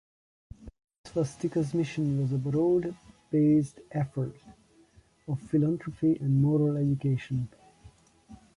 [0.51, 0.71] Red
[1.05, 2.95] Swastika's mission was a broad
[3.29, 4.35] based effort
[5.27, 7.47] of philanthropy and moral education.